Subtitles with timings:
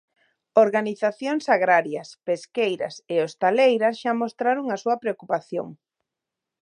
[0.65, 5.67] Organizacións agrarias, pesqueiras e hostaleiras xa mostraron a súa preocupación.